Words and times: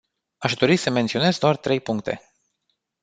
Aș 0.37 0.53
dori 0.53 0.75
să 0.75 0.89
menționez 0.89 1.37
doar 1.37 1.57
trei 1.57 1.79
puncte. 1.79 2.31